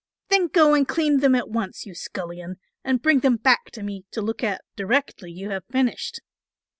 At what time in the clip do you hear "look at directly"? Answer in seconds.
4.23-5.31